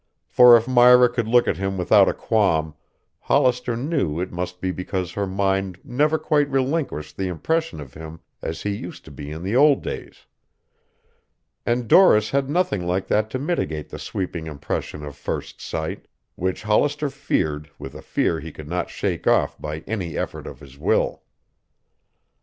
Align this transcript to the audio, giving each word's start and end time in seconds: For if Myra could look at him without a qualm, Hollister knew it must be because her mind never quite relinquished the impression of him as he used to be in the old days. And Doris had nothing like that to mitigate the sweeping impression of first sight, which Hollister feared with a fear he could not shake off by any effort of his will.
For 0.27 0.57
if 0.57 0.67
Myra 0.67 1.07
could 1.09 1.27
look 1.27 1.47
at 1.47 1.57
him 1.57 1.77
without 1.77 2.09
a 2.09 2.13
qualm, 2.15 2.73
Hollister 3.19 3.77
knew 3.77 4.19
it 4.19 4.31
must 4.31 4.59
be 4.59 4.71
because 4.71 5.11
her 5.11 5.27
mind 5.27 5.77
never 5.83 6.17
quite 6.17 6.49
relinquished 6.49 7.17
the 7.17 7.27
impression 7.27 7.79
of 7.79 7.93
him 7.93 8.19
as 8.41 8.63
he 8.63 8.71
used 8.71 9.05
to 9.05 9.11
be 9.11 9.29
in 9.29 9.43
the 9.43 9.55
old 9.55 9.83
days. 9.83 10.25
And 11.67 11.87
Doris 11.87 12.31
had 12.31 12.49
nothing 12.49 12.83
like 12.87 13.05
that 13.09 13.29
to 13.29 13.37
mitigate 13.37 13.89
the 13.89 13.99
sweeping 13.99 14.47
impression 14.47 15.03
of 15.05 15.15
first 15.15 15.61
sight, 15.61 16.07
which 16.33 16.63
Hollister 16.63 17.11
feared 17.11 17.69
with 17.77 17.93
a 17.93 18.01
fear 18.01 18.39
he 18.39 18.51
could 18.51 18.67
not 18.67 18.89
shake 18.89 19.27
off 19.27 19.61
by 19.61 19.81
any 19.81 20.17
effort 20.17 20.47
of 20.47 20.61
his 20.61 20.79
will. 20.79 21.21